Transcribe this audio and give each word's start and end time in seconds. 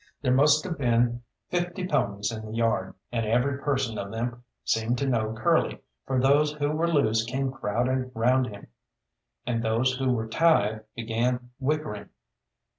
There 0.23 0.33
must 0.33 0.63
have 0.63 0.79
been 0.79 1.21
fifty 1.49 1.85
ponies 1.87 2.31
in 2.31 2.43
the 2.43 2.53
yard, 2.55 2.95
and 3.11 3.23
every 3.23 3.59
person 3.59 3.99
of 3.99 4.09
them 4.11 4.43
seemed 4.63 4.97
to 4.97 5.05
know 5.07 5.33
Curly, 5.35 5.79
for 6.07 6.19
those 6.19 6.53
who 6.53 6.71
were 6.71 6.87
loose 6.91 7.23
came 7.23 7.51
crowding 7.51 8.09
round 8.15 8.47
him, 8.47 8.65
and 9.45 9.61
those 9.61 9.97
who 9.97 10.11
were 10.11 10.27
tied 10.27 10.85
began 10.95 11.51
whickering. 11.59 12.09